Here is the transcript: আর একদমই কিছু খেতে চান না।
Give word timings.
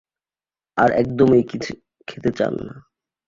আর 0.77 0.89
একদমই 0.91 1.43
কিছু 1.43 1.71
খেতে 2.07 2.31
চান 2.31 2.53
না। 2.59 2.73